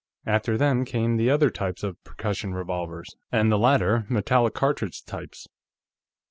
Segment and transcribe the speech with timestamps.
[0.25, 5.47] After them came the other types of percussion revolvers, and the later metallic cartridge types.